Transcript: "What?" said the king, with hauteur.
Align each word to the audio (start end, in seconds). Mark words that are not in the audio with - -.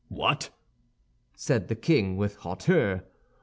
"What?" 0.09 0.49
said 1.35 1.67
the 1.67 1.75
king, 1.75 2.17
with 2.17 2.37
hauteur. 2.37 3.03